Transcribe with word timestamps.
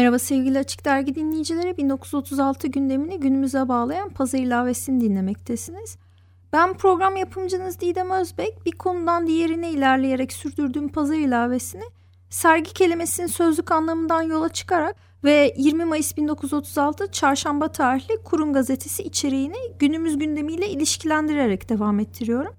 Merhaba 0.00 0.18
sevgili 0.18 0.58
Açık 0.58 0.84
Dergi 0.84 1.14
dinleyicileri. 1.14 1.76
1936 1.76 2.68
gündemini 2.68 3.20
günümüze 3.20 3.68
bağlayan 3.68 4.08
pazar 4.08 4.38
ilavesini 4.38 5.00
dinlemektesiniz. 5.00 5.96
Ben 6.52 6.74
program 6.74 7.16
yapımcınız 7.16 7.80
Didem 7.80 8.10
Özbek. 8.10 8.66
Bir 8.66 8.72
konudan 8.72 9.26
diğerine 9.26 9.70
ilerleyerek 9.70 10.32
sürdürdüğüm 10.32 10.88
pazar 10.88 11.14
ilavesini 11.14 11.82
sergi 12.30 12.72
kelimesinin 12.74 13.26
sözlük 13.26 13.72
anlamından 13.72 14.22
yola 14.22 14.48
çıkarak 14.48 14.96
ve 15.24 15.54
20 15.56 15.84
Mayıs 15.84 16.16
1936 16.16 17.10
Çarşamba 17.10 17.68
tarihli 17.68 18.22
Kurum 18.24 18.52
Gazetesi 18.52 19.02
içeriğini 19.02 19.58
günümüz 19.78 20.18
gündemiyle 20.18 20.68
ilişkilendirerek 20.68 21.68
devam 21.68 22.00
ettiriyorum. 22.00 22.54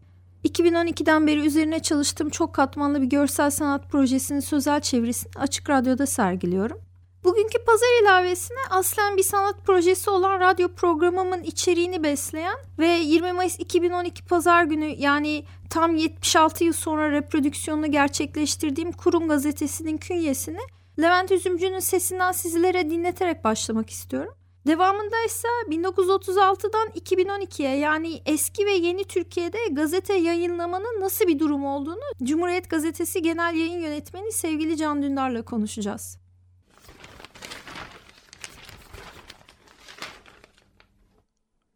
2012'den 0.45 1.27
beri 1.27 1.39
üzerine 1.45 1.79
çalıştığım 1.79 2.29
çok 2.29 2.53
katmanlı 2.53 3.01
bir 3.01 3.07
görsel 3.07 3.49
sanat 3.49 3.89
projesinin 3.89 4.39
sözel 4.39 4.81
çevirisini 4.81 5.31
Açık 5.35 5.69
Radyo'da 5.69 6.05
sergiliyorum. 6.05 6.90
Bugünkü 7.23 7.65
pazar 7.65 8.01
ilavesine 8.01 8.57
aslen 8.69 9.17
bir 9.17 9.23
sanat 9.23 9.65
projesi 9.65 10.09
olan 10.09 10.39
radyo 10.39 10.67
programımın 10.75 11.43
içeriğini 11.43 12.03
besleyen 12.03 12.57
ve 12.79 12.87
20 12.87 13.31
Mayıs 13.31 13.59
2012 13.59 14.25
pazar 14.25 14.63
günü 14.63 14.85
yani 14.85 15.45
tam 15.69 15.95
76 15.95 16.63
yıl 16.63 16.73
sonra 16.73 17.11
reprodüksiyonunu 17.11 17.91
gerçekleştirdiğim 17.91 18.91
Kurum 18.91 19.27
Gazetesi'nin 19.27 19.97
künyesini 19.97 20.59
Levent 20.99 21.31
Üzümcü'nün 21.31 21.79
sesinden 21.79 22.31
sizlere 22.31 22.89
dinleterek 22.89 23.43
başlamak 23.43 23.89
istiyorum. 23.89 24.33
Devamında 24.67 25.25
ise 25.25 25.47
1936'dan 25.69 26.87
2012'ye 26.87 27.77
yani 27.77 28.21
eski 28.25 28.65
ve 28.65 28.71
yeni 28.71 29.03
Türkiye'de 29.03 29.57
gazete 29.71 30.13
yayınlamanın 30.13 31.01
nasıl 31.01 31.27
bir 31.27 31.39
durum 31.39 31.65
olduğunu 31.65 32.03
Cumhuriyet 32.23 32.69
Gazetesi 32.69 33.21
Genel 33.21 33.55
Yayın 33.55 33.79
Yönetmeni 33.79 34.31
sevgili 34.31 34.77
Can 34.77 35.03
Dündar'la 35.03 35.41
konuşacağız. 35.41 36.20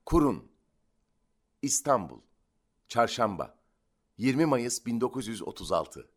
Kurun 0.06 0.52
İstanbul 1.62 2.22
Çarşamba 2.88 3.60
20 4.18 4.46
Mayıs 4.46 4.86
1936 4.86 6.10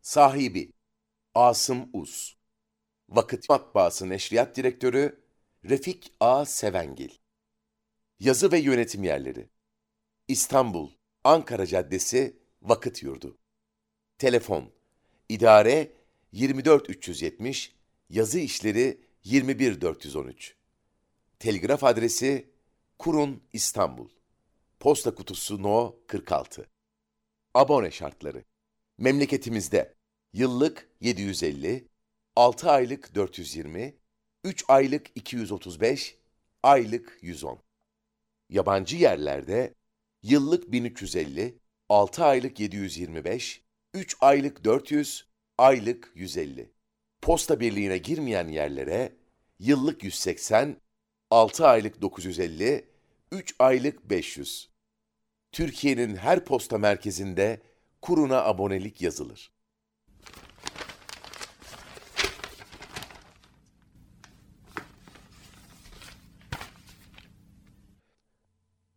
Sahibi 0.00 0.72
Asım 1.34 1.88
Uz. 1.92 2.36
Vakıt 3.08 3.48
Matbaası 3.48 4.08
Neşriyat 4.08 4.56
Direktörü 4.56 5.24
Refik 5.64 6.12
A. 6.20 6.44
Sevengil. 6.44 7.10
Yazı 8.20 8.52
ve 8.52 8.58
Yönetim 8.58 9.04
Yerleri 9.04 9.50
İstanbul 10.28 10.90
Ankara 11.24 11.66
Caddesi 11.66 12.38
Vakıt 12.62 13.02
Yurdu. 13.02 13.38
Telefon 14.18 14.72
İdare 15.28 15.92
24370 16.32 17.76
Yazı 18.10 18.38
İşleri 18.38 19.05
21413 19.26 20.56
Telgraf 21.38 21.84
adresi 21.84 22.50
Kurun 22.98 23.42
İstanbul 23.52 24.08
Posta 24.80 25.14
kutusu 25.14 25.62
No 25.62 25.96
46 26.06 26.66
Abone 27.54 27.90
şartları 27.90 28.44
Memleketimizde 28.98 29.94
yıllık 30.32 30.90
750, 31.00 31.88
6 32.36 32.70
aylık 32.70 33.14
420, 33.14 33.96
3 34.44 34.64
aylık 34.68 35.06
235, 35.14 36.18
aylık 36.62 37.18
110. 37.22 37.58
Yabancı 38.48 38.96
yerlerde 38.96 39.74
yıllık 40.22 40.72
1350, 40.72 41.58
6 41.88 42.24
aylık 42.24 42.60
725, 42.60 43.62
3 43.94 44.16
aylık 44.20 44.64
400, 44.64 45.28
aylık 45.58 46.12
150. 46.14 46.75
Posta 47.26 47.60
birliğine 47.60 47.98
girmeyen 47.98 48.48
yerlere 48.48 49.12
yıllık 49.58 50.04
180, 50.04 50.76
6 51.30 51.66
aylık 51.66 52.02
950, 52.02 52.84
3 53.32 53.54
aylık 53.58 54.10
500. 54.10 54.68
Türkiye'nin 55.52 56.16
her 56.16 56.44
posta 56.44 56.78
merkezinde 56.78 57.60
kuruna 58.02 58.44
abonelik 58.44 59.02
yazılır. 59.02 59.52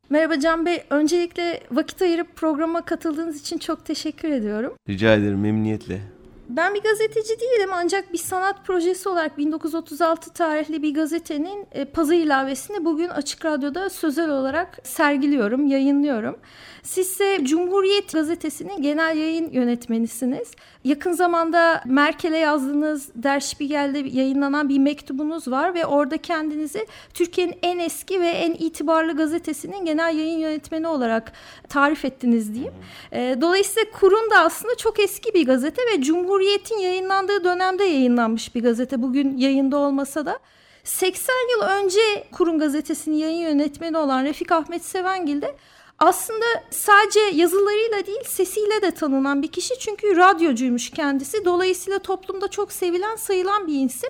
Merhaba 0.09 0.39
Can 0.39 0.65
Bey. 0.65 0.83
Öncelikle 0.89 1.63
vakit 1.71 2.01
ayırıp 2.01 2.35
programa 2.35 2.85
katıldığınız 2.85 3.41
için 3.41 3.57
çok 3.57 3.85
teşekkür 3.85 4.29
ediyorum. 4.29 4.75
Rica 4.89 5.13
ederim 5.13 5.39
memnuniyetle. 5.39 6.18
Ben 6.59 6.75
bir 6.75 6.81
gazeteci 6.81 7.39
değilim 7.39 7.69
ancak 7.73 8.13
bir 8.13 8.17
sanat 8.17 8.65
projesi 8.65 9.09
olarak 9.09 9.37
1936 9.37 10.33
tarihli 10.33 10.83
bir 10.83 10.93
gazetenin 10.93 11.67
e, 11.71 11.85
pazı 11.85 12.15
ilavesini 12.15 12.85
bugün 12.85 13.09
Açık 13.09 13.45
Radyo'da 13.45 13.89
sözel 13.89 14.29
olarak 14.29 14.77
sergiliyorum, 14.83 15.67
yayınlıyorum. 15.67 16.37
Siz 16.83 17.07
ise 17.07 17.39
Cumhuriyet 17.43 18.13
Gazetesi'nin 18.13 18.81
genel 18.81 19.17
yayın 19.17 19.51
yönetmenisiniz. 19.51 20.51
Yakın 20.83 21.11
zamanda 21.11 21.81
Merkel'e 21.85 22.37
yazdığınız 22.37 23.09
Der 23.15 23.39
Spiegel'de 23.39 23.99
yayınlanan 23.99 24.69
bir 24.69 24.79
mektubunuz 24.79 25.47
var 25.47 25.73
ve 25.73 25.85
orada 25.85 26.17
kendinizi 26.17 26.87
Türkiye'nin 27.13 27.59
en 27.63 27.79
eski 27.79 28.21
ve 28.21 28.27
en 28.27 28.53
itibarlı 28.53 29.17
gazetesinin 29.17 29.85
genel 29.85 30.17
yayın 30.17 30.39
yönetmeni 30.39 30.87
olarak 30.87 31.31
tarif 31.69 32.05
ettiniz 32.05 32.53
diyeyim. 32.53 32.73
E, 33.11 33.37
dolayısıyla 33.41 33.91
Kur'un 33.91 34.31
da 34.31 34.39
aslında 34.39 34.75
çok 34.75 34.99
eski 34.99 35.33
bir 35.33 35.45
gazete 35.45 35.81
ve 35.93 36.01
Cumhuriyet'in 36.49 36.79
yayınlandığı 36.79 37.43
dönemde 37.43 37.83
yayınlanmış 37.83 38.55
bir 38.55 38.63
gazete. 38.63 39.01
Bugün 39.01 39.37
yayında 39.37 39.77
olmasa 39.77 40.25
da. 40.25 40.39
80 40.83 41.33
yıl 41.51 41.61
önce 41.61 41.99
Kur'un 42.31 42.59
gazetesinin 42.59 43.15
yayın 43.15 43.39
yönetmeni 43.39 43.97
olan 43.97 44.23
Refik 44.23 44.51
Ahmet 44.51 44.85
Sevengil 44.85 45.41
de 45.41 45.55
aslında 45.99 46.45
sadece 46.71 47.19
yazılarıyla 47.19 48.05
değil 48.07 48.23
sesiyle 48.25 48.81
de 48.81 48.91
tanınan 48.91 49.41
bir 49.43 49.47
kişi 49.47 49.79
çünkü 49.79 50.17
radyocuymuş 50.17 50.89
kendisi. 50.89 51.45
Dolayısıyla 51.45 51.99
toplumda 51.99 52.47
çok 52.47 52.71
sevilen 52.71 53.15
sayılan 53.15 53.67
bir 53.67 53.85
isim. 53.85 54.09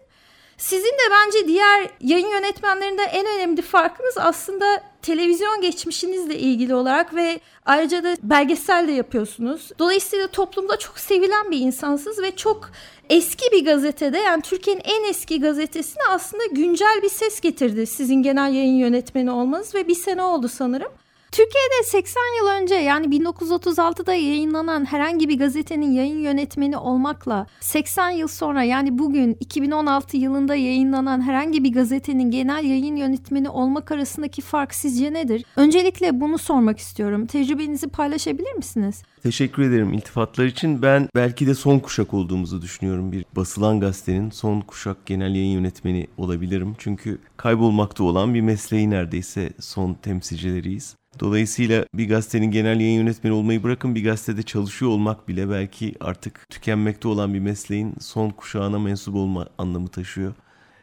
Sizin 0.60 0.92
de 0.92 1.12
bence 1.12 1.48
diğer 1.48 1.90
yayın 2.02 2.28
yönetmenlerinden 2.28 3.08
en 3.12 3.26
önemli 3.26 3.62
farkınız 3.62 4.18
aslında 4.18 4.84
televizyon 5.02 5.62
geçmişinizle 5.62 6.40
ilgili 6.40 6.76
olarak 6.76 7.16
ve 7.16 7.40
ayrıca 7.66 8.04
da 8.04 8.16
belgesel 8.24 8.88
de 8.88 8.92
yapıyorsunuz. 8.92 9.72
Dolayısıyla 9.80 10.28
toplumda 10.28 10.80
çok 10.80 11.00
sevilen 11.00 11.52
bir 11.52 11.60
insansınız 11.60 12.22
ve 12.22 12.36
çok 12.36 12.72
eski 13.10 13.52
bir 13.52 13.66
gazetede 13.66 14.18
yani 14.18 14.42
Türkiye'nin 14.42 14.82
en 14.86 15.10
eski 15.10 15.42
gazetesine 15.42 16.04
aslında 16.10 16.46
güncel 16.46 17.00
bir 17.04 17.10
ses 17.10 17.40
getirdi 17.40 17.88
sizin 17.88 18.24
genel 18.24 18.54
yayın 18.54 18.78
yönetmeni 18.78 19.32
olmanız 19.32 19.76
ve 19.76 19.88
bir 19.88 19.96
sene 19.96 20.22
oldu 20.22 20.48
sanırım. 20.48 20.92
Türkiye'de 21.32 21.84
80 21.84 22.22
yıl 22.40 22.62
önce 22.62 22.76
yani 22.76 23.06
1936'da 23.06 24.14
yayınlanan 24.14 24.86
herhangi 24.86 25.30
bir 25.30 25.40
gazetenin 25.40 25.92
yayın 25.92 26.20
yönetmeni 26.20 26.78
olmakla 26.78 27.48
80 27.60 28.10
yıl 28.10 28.28
sonra 28.28 28.64
yani 28.64 28.98
bugün 28.98 29.38
2016 29.40 30.18
yılında 30.18 30.56
yayınlanan 30.56 31.22
herhangi 31.22 31.64
bir 31.64 31.74
gazetenin 31.74 32.32
genel 32.32 32.64
yayın 32.64 32.96
yönetmeni 32.96 33.50
olmak 33.50 33.92
arasındaki 33.92 34.42
fark 34.42 34.74
sizce 34.74 35.14
nedir? 35.14 35.46
Öncelikle 35.56 36.22
bunu 36.22 36.38
sormak 36.38 36.80
istiyorum. 36.80 37.26
Tecrübenizi 37.26 37.88
paylaşabilir 37.88 38.54
misiniz? 38.54 39.04
Teşekkür 39.24 39.64
ederim 39.64 39.94
iltifatlar 39.94 40.46
için. 40.46 40.82
Ben 40.82 41.10
belki 41.16 41.48
de 41.48 41.56
son 41.56 41.80
kuşak 41.80 42.14
olduğumuzu 42.14 42.62
düşünüyorum. 42.62 43.12
Bir 43.12 43.26
basılan 43.36 43.80
gazetenin 43.80 44.30
son 44.30 44.62
kuşak 44.62 45.06
genel 45.06 45.36
yayın 45.36 45.52
yönetmeni 45.52 46.08
olabilirim. 46.18 46.76
Çünkü 46.78 47.18
kaybolmakta 47.38 48.04
olan 48.04 48.34
bir 48.34 48.42
mesleği 48.42 48.90
neredeyse 48.90 49.50
son 49.60 49.94
temsilcileriyiz. 49.94 50.99
Dolayısıyla 51.20 51.86
bir 51.94 52.10
gazetenin 52.10 52.52
genel 52.52 52.80
yayın 52.80 53.00
yönetmeni 53.00 53.34
olmayı 53.34 53.64
bırakın 53.64 53.96
bir 53.96 54.04
gazetede 54.04 54.44
çalışıyor 54.44 54.92
olmak 54.92 55.28
bile 55.28 55.50
belki 55.50 55.96
artık 56.00 56.46
tükenmekte 56.50 57.08
olan 57.08 57.34
bir 57.34 57.40
mesleğin 57.40 57.94
son 58.00 58.30
kuşağına 58.30 58.80
mensup 58.80 59.16
olma 59.16 59.48
anlamı 59.58 59.88
taşıyor. 59.88 60.34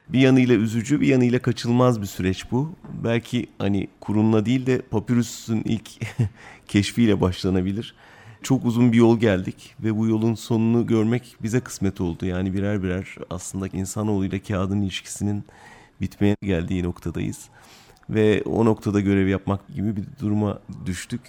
Bir 0.08 0.20
yanıyla 0.20 0.54
üzücü, 0.54 1.00
bir 1.00 1.06
yanıyla 1.06 1.38
kaçılmaz 1.38 2.00
bir 2.00 2.06
süreç 2.06 2.50
bu. 2.50 2.72
Belki 3.04 3.46
hani 3.58 3.88
kurumla 4.00 4.46
değil 4.46 4.66
de 4.66 4.82
papyrus'un 4.82 5.62
ilk 5.64 5.90
keşfiyle 6.68 7.20
başlanabilir. 7.20 7.94
çok 8.42 8.64
uzun 8.64 8.92
bir 8.92 8.96
yol 8.96 9.20
geldik 9.20 9.74
ve 9.80 9.96
bu 9.96 10.06
yolun 10.06 10.34
sonunu 10.34 10.86
görmek 10.86 11.36
bize 11.42 11.60
kısmet 11.60 12.00
oldu. 12.00 12.26
Yani 12.26 12.54
birer 12.54 12.82
birer 12.82 13.14
aslında 13.30 13.68
insanoğluyla 13.68 14.38
kağıdın 14.42 14.82
ilişkisinin 14.82 15.44
bitmeye 16.00 16.36
geldiği 16.42 16.82
noktadayız. 16.82 17.48
Ve 18.10 18.42
o 18.42 18.64
noktada 18.64 19.00
görev 19.00 19.28
yapmak 19.28 19.74
gibi 19.74 19.96
bir 19.96 20.04
duruma 20.20 20.58
düştük. 20.86 21.20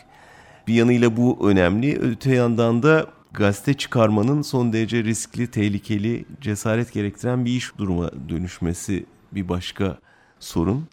Bir 0.68 0.74
yanıyla 0.74 1.18
bu 1.18 1.50
önemli. 1.50 2.00
Öte 2.00 2.36
yandan 2.36 2.84
da 2.84 3.08
gazete 3.34 3.74
çıkarmanın 3.74 4.42
son 4.42 4.74
derece 4.74 5.04
riskli, 5.04 5.48
tehlikeli, 5.48 6.26
cesaret 6.42 6.94
gerektiren 6.94 7.46
bir 7.46 7.52
iş 7.52 7.78
duruma 7.78 8.12
dönüşmesi 8.30 9.06
bir 9.32 9.50
başka 9.50 9.98
sorun. 10.40 10.88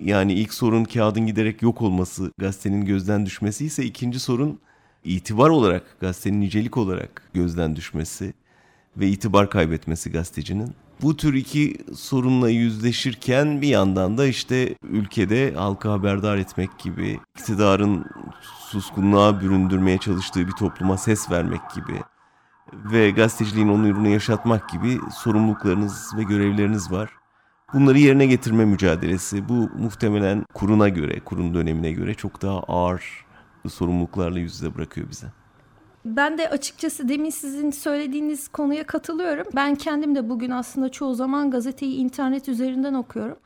Yani 0.00 0.32
ilk 0.32 0.54
sorun 0.54 0.84
kağıdın 0.84 1.26
giderek 1.26 1.62
yok 1.62 1.82
olması, 1.82 2.32
gazetenin 2.38 2.84
gözden 2.84 3.26
düşmesi 3.26 3.64
ise 3.64 3.84
ikinci 3.84 4.20
sorun 4.20 4.58
itibar 5.04 5.50
olarak, 5.50 5.96
gazetenin 6.00 6.40
nicelik 6.40 6.76
olarak 6.76 7.22
gözden 7.34 7.76
düşmesi 7.76 8.34
ve 8.96 9.08
itibar 9.08 9.50
kaybetmesi 9.50 10.12
gazetecinin. 10.12 10.74
Bu 11.02 11.16
tür 11.16 11.34
iki 11.34 11.76
sorunla 11.94 12.50
yüzleşirken 12.50 13.62
bir 13.62 13.68
yandan 13.68 14.18
da 14.18 14.26
işte 14.26 14.74
ülkede 14.82 15.54
halka 15.54 15.92
haberdar 15.92 16.36
etmek 16.36 16.78
gibi, 16.78 17.20
iktidarın 17.38 18.04
suskunluğa 18.40 19.40
büründürmeye 19.40 19.98
çalıştığı 19.98 20.46
bir 20.46 20.52
topluma 20.52 20.96
ses 20.96 21.30
vermek 21.30 21.60
gibi 21.74 22.00
ve 22.72 23.10
gazeteciliğin 23.10 23.68
onurunu 23.68 24.08
yaşatmak 24.08 24.68
gibi 24.68 25.00
sorumluluklarınız 25.14 26.16
ve 26.16 26.22
görevleriniz 26.22 26.92
var. 26.92 27.10
Bunları 27.72 27.98
yerine 27.98 28.26
getirme 28.26 28.64
mücadelesi 28.64 29.48
bu 29.48 29.70
muhtemelen 29.78 30.44
kuruna 30.54 30.88
göre, 30.88 31.20
kurun 31.20 31.54
dönemine 31.54 31.92
göre 31.92 32.14
çok 32.14 32.42
daha 32.42 32.60
ağır 32.60 33.24
sorumluluklarla 33.68 34.38
yüz 34.38 34.54
yüze 34.54 34.74
bırakıyor 34.74 35.10
bize. 35.10 35.26
Ben 36.04 36.38
de 36.38 36.48
açıkçası 36.48 37.08
demin 37.08 37.30
sizin 37.30 37.70
söylediğiniz 37.70 38.48
konuya 38.48 38.84
katılıyorum. 38.84 39.46
Ben 39.54 39.74
kendim 39.74 40.14
de 40.14 40.28
bugün 40.28 40.50
aslında 40.50 40.88
çoğu 40.88 41.14
zaman 41.14 41.50
gazeteyi 41.50 41.94
internet 41.94 42.48
üzerinden 42.48 42.94
okuyorum. 42.94 43.36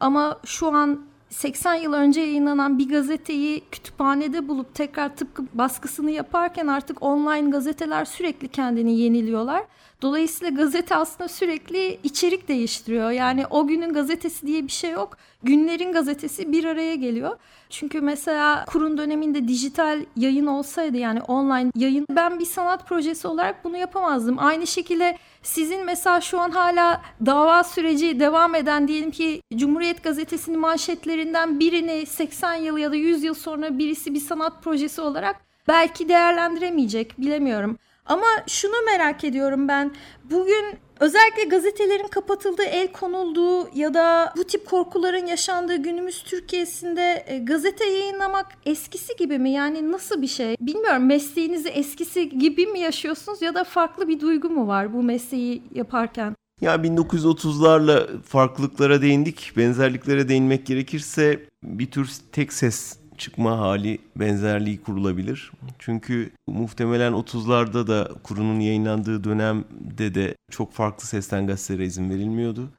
Ama 0.00 0.40
şu 0.44 0.74
an 0.74 1.00
80 1.28 1.74
yıl 1.74 1.92
önce 1.92 2.20
yayınlanan 2.20 2.78
bir 2.78 2.88
gazeteyi 2.88 3.64
kütüphanede 3.70 4.48
bulup 4.48 4.74
tekrar 4.74 5.16
tıpkı 5.16 5.44
baskısını 5.54 6.10
yaparken 6.10 6.66
artık 6.66 7.02
online 7.02 7.50
gazeteler 7.50 8.04
sürekli 8.04 8.48
kendini 8.48 8.98
yeniliyorlar. 8.98 9.64
Dolayısıyla 10.02 10.62
gazete 10.62 10.96
aslında 10.96 11.28
sürekli 11.28 11.98
içerik 12.04 12.48
değiştiriyor. 12.48 13.10
Yani 13.10 13.46
o 13.50 13.66
günün 13.66 13.92
gazetesi 13.92 14.46
diye 14.46 14.66
bir 14.66 14.72
şey 14.72 14.90
yok. 14.90 15.16
Günlerin 15.42 15.92
gazetesi 15.92 16.52
bir 16.52 16.64
araya 16.64 16.94
geliyor. 16.94 17.36
Çünkü 17.70 18.00
mesela 18.00 18.64
kurun 18.64 18.98
döneminde 18.98 19.48
dijital 19.48 20.04
yayın 20.16 20.46
olsaydı 20.46 20.96
yani 20.96 21.22
online 21.22 21.70
yayın 21.74 22.06
ben 22.10 22.38
bir 22.38 22.44
sanat 22.44 22.88
projesi 22.88 23.28
olarak 23.28 23.64
bunu 23.64 23.76
yapamazdım. 23.76 24.36
Aynı 24.38 24.66
şekilde 24.66 25.18
sizin 25.42 25.84
mesela 25.84 26.20
şu 26.20 26.40
an 26.40 26.50
hala 26.50 27.02
dava 27.26 27.64
süreci 27.64 28.20
devam 28.20 28.54
eden 28.54 28.88
diyelim 28.88 29.10
ki 29.10 29.42
Cumhuriyet 29.56 30.04
Gazetesi'nin 30.04 30.58
manşetlerinden 30.58 31.60
birini 31.60 32.06
80 32.06 32.54
yıl 32.54 32.78
ya 32.78 32.92
da 32.92 32.96
100 32.96 33.24
yıl 33.24 33.34
sonra 33.34 33.78
birisi 33.78 34.14
bir 34.14 34.20
sanat 34.20 34.62
projesi 34.62 35.00
olarak 35.00 35.36
belki 35.68 36.08
değerlendiremeyecek 36.08 37.20
bilemiyorum. 37.20 37.78
Ama 38.10 38.26
şunu 38.46 38.72
merak 38.86 39.24
ediyorum 39.24 39.68
ben. 39.68 39.90
Bugün 40.30 40.64
özellikle 41.00 41.44
gazetelerin 41.44 42.08
kapatıldığı, 42.08 42.62
el 42.62 42.92
konulduğu 42.92 43.68
ya 43.74 43.94
da 43.94 44.32
bu 44.36 44.44
tip 44.44 44.66
korkuların 44.66 45.26
yaşandığı 45.26 45.76
günümüz 45.76 46.22
Türkiye'sinde 46.22 47.24
e, 47.26 47.38
gazete 47.38 47.84
yayınlamak 47.84 48.46
eskisi 48.66 49.16
gibi 49.16 49.38
mi? 49.38 49.50
Yani 49.50 49.92
nasıl 49.92 50.22
bir 50.22 50.26
şey? 50.26 50.56
Bilmiyorum 50.60 51.06
mesleğinizi 51.06 51.68
eskisi 51.68 52.28
gibi 52.28 52.66
mi 52.66 52.80
yaşıyorsunuz 52.80 53.42
ya 53.42 53.54
da 53.54 53.64
farklı 53.64 54.08
bir 54.08 54.20
duygu 54.20 54.50
mu 54.50 54.66
var 54.66 54.94
bu 54.94 55.02
mesleği 55.02 55.62
yaparken? 55.74 56.36
Ya 56.60 56.74
1930'larla 56.74 58.22
farklılıklara 58.22 59.02
değindik. 59.02 59.52
Benzerliklere 59.56 60.28
değinmek 60.28 60.66
gerekirse 60.66 61.46
bir 61.62 61.90
tür 61.90 62.10
tek 62.32 62.52
ses 62.52 62.99
çıkma 63.20 63.58
hali 63.58 63.98
benzerliği 64.16 64.82
kurulabilir. 64.82 65.52
Çünkü 65.78 66.30
muhtemelen 66.46 67.12
30'larda 67.12 67.86
da 67.86 68.10
kurunun 68.22 68.60
yayınlandığı 68.60 69.24
dönemde 69.24 70.14
de 70.14 70.34
çok 70.50 70.72
farklı 70.72 71.06
sesten 71.06 71.46
gazetelere 71.46 71.86
izin 71.86 72.10
verilmiyordu. 72.10 72.70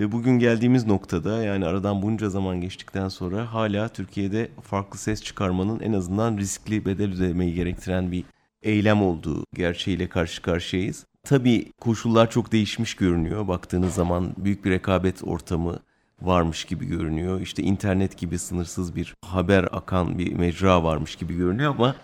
Ve 0.00 0.12
bugün 0.12 0.38
geldiğimiz 0.38 0.86
noktada 0.86 1.42
yani 1.42 1.66
aradan 1.66 2.02
bunca 2.02 2.28
zaman 2.30 2.60
geçtikten 2.60 3.08
sonra 3.08 3.54
hala 3.54 3.88
Türkiye'de 3.88 4.50
farklı 4.62 4.98
ses 4.98 5.22
çıkarmanın 5.22 5.80
en 5.80 5.92
azından 5.92 6.38
riskli 6.38 6.84
bedel 6.86 7.14
ödemeyi 7.14 7.54
gerektiren 7.54 8.12
bir 8.12 8.24
eylem 8.62 9.02
olduğu 9.02 9.44
gerçeğiyle 9.54 10.08
karşı 10.08 10.42
karşıyayız. 10.42 11.06
Tabii 11.24 11.72
koşullar 11.80 12.30
çok 12.30 12.52
değişmiş 12.52 12.94
görünüyor. 12.94 13.48
Baktığınız 13.48 13.94
zaman 13.94 14.34
büyük 14.36 14.64
bir 14.64 14.70
rekabet 14.70 15.24
ortamı, 15.24 15.78
varmış 16.22 16.64
gibi 16.64 16.86
görünüyor. 16.86 17.40
İşte 17.40 17.62
internet 17.62 18.18
gibi 18.18 18.38
sınırsız 18.38 18.96
bir 18.96 19.14
haber 19.24 19.68
akan 19.72 20.18
bir 20.18 20.32
mecra 20.32 20.84
varmış 20.84 21.16
gibi 21.16 21.36
görünüyor 21.36 21.74
ama 21.74 21.94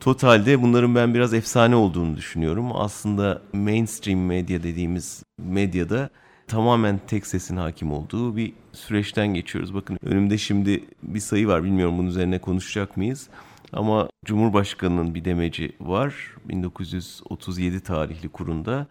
totalde 0.00 0.62
bunların 0.62 0.94
ben 0.94 1.14
biraz 1.14 1.34
efsane 1.34 1.76
olduğunu 1.76 2.16
düşünüyorum. 2.16 2.70
Aslında 2.74 3.42
mainstream 3.52 4.20
medya 4.20 4.62
dediğimiz 4.62 5.22
medyada 5.38 6.10
tamamen 6.46 7.00
tek 7.06 7.26
sesin 7.26 7.56
hakim 7.56 7.92
olduğu 7.92 8.36
bir 8.36 8.52
süreçten 8.72 9.26
geçiyoruz. 9.34 9.74
Bakın 9.74 9.98
önümde 10.02 10.38
şimdi 10.38 10.84
bir 11.02 11.20
sayı 11.20 11.48
var 11.48 11.64
bilmiyorum 11.64 11.98
bunun 11.98 12.08
üzerine 12.08 12.38
konuşacak 12.38 12.96
mıyız? 12.96 13.28
Ama 13.72 14.08
Cumhurbaşkanı'nın 14.24 15.14
bir 15.14 15.24
demeci 15.24 15.72
var 15.80 16.14
1937 16.44 17.80
tarihli 17.80 18.28
kurunda 18.28 18.86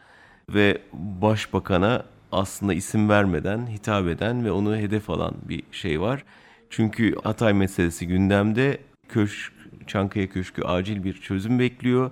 ve 0.49 0.81
Başbakan'a 0.93 2.05
aslında 2.35 2.73
isim 2.73 3.09
vermeden 3.09 3.67
hitap 3.67 4.07
eden 4.07 4.45
ve 4.45 4.51
onu 4.51 4.77
hedef 4.77 5.09
alan 5.09 5.35
bir 5.49 5.63
şey 5.71 6.01
var. 6.01 6.23
Çünkü 6.69 7.15
Hatay 7.23 7.53
meselesi 7.53 8.07
gündemde 8.07 8.77
köşk, 9.09 9.53
Çankaya 9.87 10.29
Köşkü 10.29 10.61
acil 10.61 11.03
bir 11.03 11.13
çözüm 11.13 11.59
bekliyor 11.59 12.11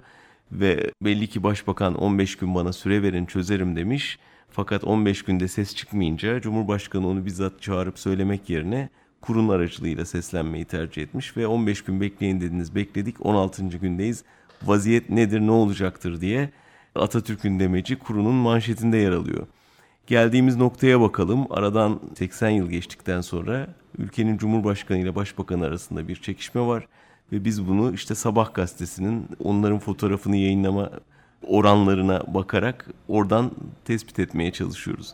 ve 0.51 0.91
belli 1.01 1.27
ki 1.27 1.43
başbakan 1.43 1.95
15 1.95 2.35
gün 2.35 2.55
bana 2.55 2.73
süre 2.73 3.03
verin 3.03 3.25
çözerim 3.25 3.75
demiş. 3.75 4.19
Fakat 4.49 4.83
15 4.83 5.23
günde 5.23 5.47
ses 5.47 5.75
çıkmayınca 5.75 6.41
Cumhurbaşkanı 6.41 7.07
onu 7.07 7.25
bizzat 7.25 7.61
çağırıp 7.61 7.99
söylemek 7.99 8.49
yerine 8.49 8.89
kurun 9.21 9.49
aracılığıyla 9.49 10.05
seslenmeyi 10.05 10.65
tercih 10.65 11.03
etmiş 11.03 11.37
ve 11.37 11.47
15 11.47 11.83
gün 11.83 12.01
bekleyin 12.01 12.41
dediniz 12.41 12.75
bekledik 12.75 13.25
16. 13.25 13.63
gündeyiz 13.67 14.23
vaziyet 14.63 15.09
nedir 15.09 15.39
ne 15.39 15.51
olacaktır 15.51 16.21
diye 16.21 16.49
Atatürk'ün 16.95 17.59
demeci 17.59 17.95
kurunun 17.95 18.33
manşetinde 18.33 18.97
yer 18.97 19.11
alıyor. 19.11 19.47
Geldiğimiz 20.07 20.55
noktaya 20.55 21.01
bakalım. 21.01 21.47
Aradan 21.49 21.99
80 22.17 22.49
yıl 22.49 22.69
geçtikten 22.69 23.21
sonra 23.21 23.67
ülkenin 23.97 24.37
Cumhurbaşkanı 24.37 24.97
ile 24.97 25.15
Başbakanı 25.15 25.65
arasında 25.65 26.07
bir 26.07 26.15
çekişme 26.15 26.61
var. 26.61 26.87
Ve 27.31 27.45
biz 27.45 27.67
bunu 27.67 27.93
işte 27.93 28.15
Sabah 28.15 28.53
gazetesinin 28.53 29.27
onların 29.43 29.79
fotoğrafını 29.79 30.35
yayınlama 30.35 30.89
oranlarına 31.47 32.23
bakarak 32.27 32.87
oradan 33.07 33.51
tespit 33.85 34.19
etmeye 34.19 34.51
çalışıyoruz. 34.51 35.13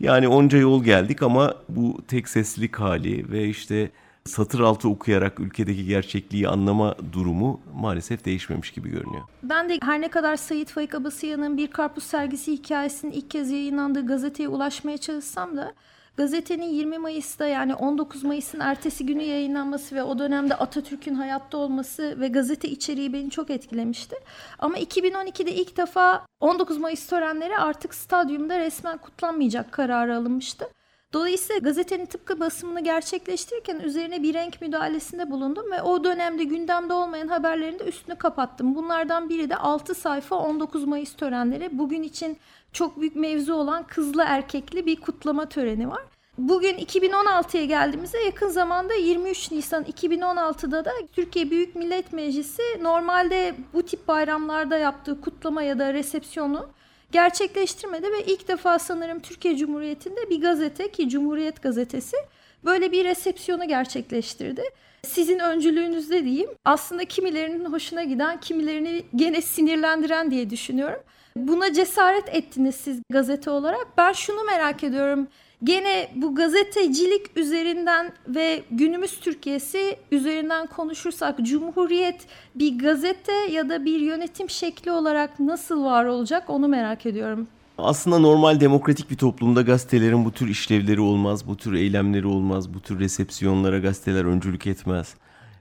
Yani 0.00 0.28
onca 0.28 0.58
yol 0.58 0.84
geldik 0.84 1.22
ama 1.22 1.54
bu 1.68 2.02
tek 2.08 2.28
seslilik 2.28 2.76
hali 2.76 3.30
ve 3.30 3.48
işte 3.48 3.90
satır 4.24 4.60
altı 4.60 4.88
okuyarak 4.88 5.40
ülkedeki 5.40 5.86
gerçekliği 5.86 6.48
anlama 6.48 6.96
durumu 7.12 7.60
maalesef 7.74 8.24
değişmemiş 8.24 8.70
gibi 8.70 8.90
görünüyor. 8.90 9.22
Ben 9.42 9.68
de 9.68 9.78
her 9.82 10.00
ne 10.00 10.08
kadar 10.08 10.36
Sayit 10.36 10.70
Faik 10.70 10.94
Abasıyan'ın 10.94 11.56
bir 11.56 11.66
karpuz 11.66 12.04
sergisi 12.04 12.52
hikayesinin 12.52 13.12
ilk 13.12 13.30
kez 13.30 13.50
yayınlandığı 13.50 14.06
gazeteye 14.06 14.48
ulaşmaya 14.48 14.98
çalışsam 14.98 15.56
da 15.56 15.74
gazetenin 16.16 16.68
20 16.68 16.98
Mayıs'ta 16.98 17.46
yani 17.46 17.74
19 17.74 18.24
Mayıs'ın 18.24 18.60
ertesi 18.60 19.06
günü 19.06 19.22
yayınlanması 19.22 19.94
ve 19.94 20.02
o 20.02 20.18
dönemde 20.18 20.54
Atatürk'ün 20.54 21.14
hayatta 21.14 21.58
olması 21.58 22.20
ve 22.20 22.28
gazete 22.28 22.68
içeriği 22.68 23.12
beni 23.12 23.30
çok 23.30 23.50
etkilemişti. 23.50 24.16
Ama 24.58 24.78
2012'de 24.78 25.52
ilk 25.52 25.76
defa 25.76 26.26
19 26.40 26.78
Mayıs 26.78 27.06
törenleri 27.06 27.58
artık 27.58 27.94
stadyumda 27.94 28.58
resmen 28.58 28.98
kutlanmayacak 28.98 29.72
kararı 29.72 30.16
alınmıştı. 30.16 30.68
Dolayısıyla 31.12 31.60
gazetenin 31.60 32.06
tıpkı 32.06 32.40
basımını 32.40 32.80
gerçekleştirirken 32.80 33.80
üzerine 33.80 34.22
bir 34.22 34.34
renk 34.34 34.60
müdahalesinde 34.60 35.30
bulundum 35.30 35.70
ve 35.70 35.82
o 35.82 36.04
dönemde 36.04 36.44
gündemde 36.44 36.92
olmayan 36.92 37.28
haberlerin 37.28 37.78
de 37.78 37.84
üstünü 37.84 38.16
kapattım. 38.16 38.74
Bunlardan 38.74 39.28
biri 39.28 39.50
de 39.50 39.56
6 39.56 39.94
sayfa 39.94 40.36
19 40.36 40.84
Mayıs 40.84 41.14
törenleri. 41.14 41.78
Bugün 41.78 42.02
için 42.02 42.38
çok 42.72 43.00
büyük 43.00 43.16
mevzu 43.16 43.54
olan 43.54 43.86
kızlı 43.86 44.24
erkekli 44.26 44.86
bir 44.86 44.96
kutlama 44.96 45.48
töreni 45.48 45.90
var. 45.90 46.02
Bugün 46.38 46.74
2016'ya 46.74 47.64
geldiğimizde 47.64 48.18
yakın 48.18 48.48
zamanda 48.48 48.94
23 48.94 49.50
Nisan 49.50 49.84
2016'da 49.84 50.84
da 50.84 50.92
Türkiye 51.12 51.50
Büyük 51.50 51.76
Millet 51.76 52.12
Meclisi 52.12 52.62
normalde 52.80 53.54
bu 53.72 53.82
tip 53.82 54.08
bayramlarda 54.08 54.78
yaptığı 54.78 55.20
kutlama 55.20 55.62
ya 55.62 55.78
da 55.78 55.94
resepsiyonu 55.94 56.68
gerçekleştirmedi 57.12 58.12
ve 58.12 58.24
ilk 58.24 58.48
defa 58.48 58.78
sanırım 58.78 59.20
Türkiye 59.20 59.56
Cumhuriyeti'nde 59.56 60.30
bir 60.30 60.40
gazete 60.40 60.90
ki 60.90 61.08
Cumhuriyet 61.08 61.62
Gazetesi 61.62 62.16
böyle 62.64 62.92
bir 62.92 63.04
resepsiyonu 63.04 63.68
gerçekleştirdi. 63.68 64.62
Sizin 65.02 65.38
öncülüğünüzde 65.38 66.24
diyeyim 66.24 66.50
aslında 66.64 67.04
kimilerinin 67.04 67.64
hoşuna 67.64 68.02
giden 68.02 68.40
kimilerini 68.40 69.04
gene 69.16 69.42
sinirlendiren 69.42 70.30
diye 70.30 70.50
düşünüyorum. 70.50 71.00
Buna 71.36 71.72
cesaret 71.72 72.34
ettiniz 72.34 72.74
siz 72.74 73.00
gazete 73.10 73.50
olarak. 73.50 73.86
Ben 73.98 74.12
şunu 74.12 74.44
merak 74.44 74.84
ediyorum. 74.84 75.28
Gene 75.64 76.08
bu 76.14 76.34
gazetecilik 76.34 77.36
üzerinden 77.36 78.12
ve 78.28 78.62
günümüz 78.70 79.20
Türkiye'si 79.20 79.96
üzerinden 80.12 80.66
konuşursak 80.66 81.38
Cumhuriyet 81.42 82.26
bir 82.54 82.78
gazete 82.78 83.32
ya 83.32 83.68
da 83.68 83.84
bir 83.84 84.00
yönetim 84.00 84.50
şekli 84.50 84.92
olarak 84.92 85.40
nasıl 85.40 85.84
var 85.84 86.04
olacak 86.04 86.50
onu 86.50 86.68
merak 86.68 87.06
ediyorum. 87.06 87.48
Aslında 87.78 88.18
normal 88.18 88.60
demokratik 88.60 89.10
bir 89.10 89.16
toplumda 89.16 89.62
gazetelerin 89.62 90.24
bu 90.24 90.32
tür 90.32 90.48
işlevleri 90.48 91.00
olmaz, 91.00 91.46
bu 91.46 91.56
tür 91.56 91.72
eylemleri 91.72 92.26
olmaz, 92.26 92.74
bu 92.74 92.80
tür 92.80 92.98
resepsiyonlara 92.98 93.78
gazeteler 93.78 94.24
öncülük 94.24 94.66
etmez. 94.66 95.14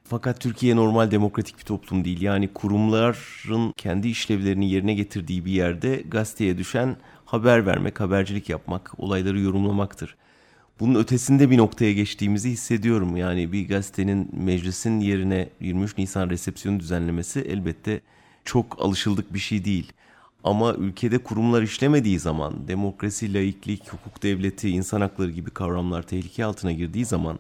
Fakat 0.10 0.42
Türkiye 0.42 0.76
normal 0.76 1.12
demokratik 1.12 1.60
bir 1.60 1.64
toplum 1.64 2.06
değil. 2.06 2.22
Yani 2.22 2.48
kurumların 2.54 3.74
kendi 3.78 4.08
işlevlerini 4.08 4.70
yerine 4.70 4.94
getirdiği 4.94 5.46
bir 5.46 5.52
yerde 5.52 6.04
gazeteye 6.08 6.58
düşen 6.58 6.98
haber 7.26 7.66
vermek, 7.66 8.00
habercilik 8.00 8.50
yapmak, 8.50 9.00
olayları 9.00 9.40
yorumlamaktır. 9.40 10.16
Bunun 10.80 11.00
ötesinde 11.00 11.50
bir 11.50 11.58
noktaya 11.58 11.94
geçtiğimizi 11.94 12.50
hissediyorum. 12.50 13.18
Yani 13.18 13.52
bir 13.52 13.68
gazetenin 13.68 14.30
meclisin 14.34 15.00
yerine 15.00 15.50
23 15.60 15.98
Nisan 15.98 16.30
resepsiyonu 16.30 16.80
düzenlemesi 16.80 17.40
elbette 17.40 18.02
çok 18.46 18.82
alışıldık 18.82 19.34
bir 19.34 19.40
şey 19.40 19.66
değil. 19.66 19.94
Ama 20.44 20.74
ülkede 20.74 21.18
kurumlar 21.18 21.62
işlemediği 21.62 22.20
zaman, 22.20 22.68
demokrasi, 22.68 23.34
laiklik, 23.34 23.94
hukuk 23.94 24.24
devleti, 24.24 24.70
insan 24.70 25.02
hakları 25.02 25.32
gibi 25.32 25.50
kavramlar 25.50 26.04
tehlike 26.04 26.46
altına 26.46 26.72
girdiği 26.72 27.06
zaman 27.06 27.40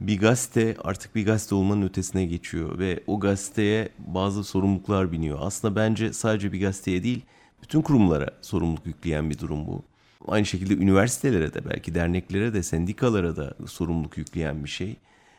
bir 0.00 0.18
gazete 0.18 0.76
artık 0.84 1.14
bir 1.14 1.26
gazete 1.26 1.54
olmanın 1.54 1.82
ötesine 1.82 2.24
geçiyor 2.24 2.78
ve 2.78 3.00
o 3.06 3.20
gazeteye 3.20 3.88
bazı 3.98 4.44
sorumluluklar 4.44 5.12
biniyor. 5.12 5.38
Aslında 5.40 5.76
bence 5.76 6.12
sadece 6.12 6.52
bir 6.52 6.60
gazeteye 6.60 7.02
değil, 7.02 7.22
bütün 7.62 7.82
kurumlara 7.82 8.30
sorumluluk 8.42 8.86
yükleyen 8.86 9.30
bir 9.30 9.38
durum 9.38 9.66
bu. 9.66 9.82
Aynı 10.28 10.46
şekilde 10.46 10.74
üniversitelere 10.74 11.54
de 11.54 11.64
belki 11.64 11.94
derneklere 11.94 12.54
de 12.54 12.62
sendikalara 12.62 13.36
da 13.36 13.54
sorumluluk 13.66 14.18
yükleyen 14.18 14.64
bir 14.64 14.68
şey. 14.68 14.96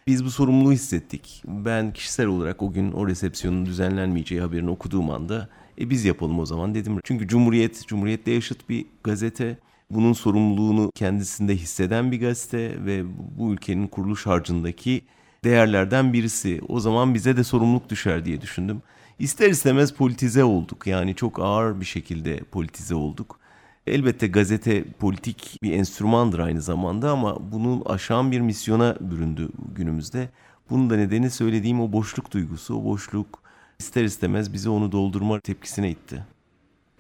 Biz 0.08 0.26
bu 0.26 0.32
sorumluluğu 0.32 0.72
hissettik. 0.72 1.44
Ben 1.48 1.94
kişisel 1.94 2.26
olarak 2.26 2.62
o 2.62 2.72
gün 2.72 2.92
o 2.92 3.08
resepsiyonun 3.08 3.66
düzenlenmeyeceği 3.66 4.42
haberini 4.42 4.70
okuduğum 4.70 5.10
anda 5.10 5.50
e 5.80 5.90
biz 5.90 6.06
yapalım 6.06 6.40
o 6.40 6.46
zaman 6.46 6.76
dedim. 6.76 7.00
Çünkü 7.04 7.28
Cumhuriyet, 7.28 7.88
Cumhuriyet'le 7.88 8.28
yaşıt 8.28 8.70
bir 8.70 8.86
gazete. 9.04 9.58
Bunun 9.92 10.14
sorumluluğunu 10.14 10.92
kendisinde 10.96 11.56
hisseden 11.56 12.12
bir 12.12 12.20
gazete 12.20 12.86
ve 12.86 13.04
bu 13.38 13.54
ülkenin 13.54 13.88
kuruluş 13.88 14.26
harcındaki 14.26 15.02
değerlerden 15.44 16.14
birisi. 16.14 16.62
O 16.68 16.80
zaman 16.80 17.14
bize 17.14 17.38
de 17.38 17.44
sorumluluk 17.44 17.90
düşer 17.90 18.26
diye 18.26 18.42
düşündüm. 18.42 18.82
İster 19.20 19.50
istemez 19.50 19.94
politize 19.94 20.44
olduk. 20.44 20.88
Yani 20.88 21.16
çok 21.16 21.40
ağır 21.40 21.80
bir 21.80 21.86
şekilde 21.86 22.38
politize 22.38 22.96
olduk. 22.96 23.40
Elbette 23.88 24.28
gazete 24.28 24.84
politik 24.84 25.58
bir 25.64 25.72
enstrümandır 25.72 26.40
aynı 26.40 26.62
zamanda 26.62 27.12
ama 27.12 27.52
bunu 27.52 27.84
aşan 27.86 28.32
bir 28.32 28.42
misyona 28.42 28.96
büründü 29.00 29.50
günümüzde. 29.76 30.30
Bunun 30.70 30.90
da 30.90 30.96
nedeni 30.96 31.30
söylediğim 31.30 31.82
o 31.82 31.92
boşluk 31.92 32.32
duygusu, 32.32 32.76
o 32.76 32.84
boşluk 32.84 33.44
ister 33.80 34.04
istemez 34.04 34.54
bizi 34.54 34.70
onu 34.70 34.92
doldurma 34.92 35.40
tepkisine 35.40 35.90
itti. 35.90 36.26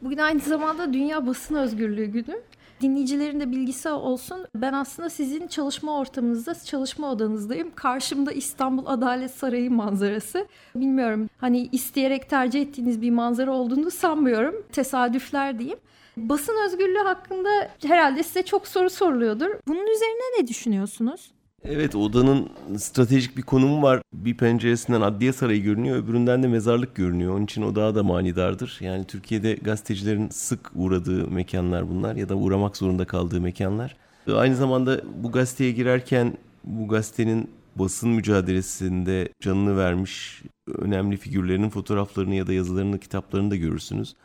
Bugün 0.01 0.17
aynı 0.17 0.39
zamanda 0.39 0.93
Dünya 0.93 1.27
Basın 1.27 1.55
Özgürlüğü 1.55 2.05
Günü. 2.05 2.41
Dinleyicilerin 2.81 3.39
de 3.39 3.51
bilgisi 3.51 3.89
olsun. 3.89 4.45
Ben 4.55 4.74
aslında 4.74 5.09
sizin 5.09 5.48
çalışma 5.48 5.98
ortamınızda, 6.00 6.55
çalışma 6.55 7.12
odanızdayım. 7.12 7.71
Karşımda 7.75 8.31
İstanbul 8.31 8.86
Adalet 8.86 9.31
Sarayı 9.31 9.71
manzarası. 9.71 10.48
Bilmiyorum 10.75 11.29
hani 11.38 11.69
isteyerek 11.71 12.29
tercih 12.29 12.62
ettiğiniz 12.62 13.01
bir 13.01 13.12
manzara 13.12 13.51
olduğunu 13.51 13.91
sanmıyorum. 13.91 14.55
Tesadüfler 14.71 15.59
diyeyim. 15.59 15.79
Basın 16.17 16.55
özgürlüğü 16.65 17.03
hakkında 17.03 17.50
herhalde 17.88 18.24
size 18.24 18.43
çok 18.43 18.67
soru 18.67 18.89
soruluyordur. 18.89 19.50
Bunun 19.67 19.88
üzerine 19.88 20.41
ne 20.41 20.48
düşünüyorsunuz? 20.48 21.31
Evet 21.63 21.96
odanın 21.96 22.50
stratejik 22.78 23.38
bir 23.38 23.42
konumu 23.42 23.82
var. 23.82 24.01
Bir 24.13 24.38
penceresinden 24.38 25.01
adliye 25.01 25.34
sarayı 25.34 25.63
görünüyor, 25.63 25.98
öbüründen 25.98 26.44
de 26.44 26.48
mezarlık 26.48 26.96
görünüyor. 26.96 27.36
Onun 27.36 27.44
için 27.44 27.62
o 27.62 27.75
daha 27.75 27.96
da 27.96 28.04
manidardır. 28.04 28.78
Yani 28.82 29.06
Türkiye'de 29.06 29.54
gazetecilerin 29.54 30.30
sık 30.30 30.72
uğradığı 30.75 31.28
mekanlar 31.28 31.89
bunlar 31.89 32.16
ya 32.16 32.30
da 32.30 32.36
uğramak 32.36 32.78
zorunda 32.78 33.06
kaldığı 33.06 33.42
mekanlar. 33.42 33.96
Aynı 34.34 34.56
zamanda 34.56 35.01
bu 35.24 35.32
gazeteye 35.32 35.72
girerken 35.72 36.38
bu 36.63 36.88
gazetenin 36.88 37.50
basın 37.75 38.10
mücadelesinde 38.10 39.30
canını 39.42 39.78
vermiş 39.78 40.42
önemli 40.78 41.18
figürlerinin 41.18 41.70
fotoğraflarını 41.70 42.36
ya 42.36 42.48
da 42.48 42.54
yazılarını, 42.54 43.00
kitaplarını 43.00 43.51
da 43.51 43.56
görürsünüz. 43.56 44.16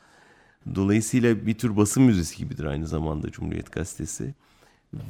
Dolayısıyla 0.75 1.47
bir 1.47 1.55
tür 1.55 1.77
basın 1.77 2.03
müzesi 2.03 2.37
gibidir 2.37 2.65
aynı 2.65 2.87
zamanda 2.87 3.31
Cumhuriyet 3.31 3.73
Gazetesi 3.73 4.35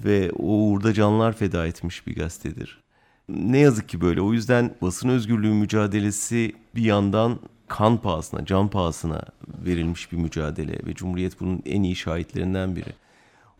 ve 0.05 0.31
o 0.33 0.47
uğurda 0.47 0.93
canlar 0.93 1.33
feda 1.33 1.67
etmiş 1.67 2.07
bir 2.07 2.17
gazetedir. 2.17 2.85
Ne 3.29 3.59
yazık 3.59 3.89
ki 3.89 4.01
böyle. 4.01 4.21
O 4.21 4.33
yüzden 4.33 4.75
basın 4.83 5.09
özgürlüğü 5.09 5.53
mücadelesi 5.53 6.53
bir 6.75 6.83
yandan 6.83 7.39
kan 7.69 8.03
pahasına, 8.03 8.45
can 8.45 8.69
pahasına 8.69 9.23
verilmiş 9.67 10.13
bir 10.13 10.17
mücadele 10.17 10.87
ve 10.87 10.95
Cumhuriyet 10.95 11.41
bunun 11.41 11.63
en 11.67 11.83
iyi 11.83 11.97
şahitlerinden 11.97 12.77
biri. 12.77 12.93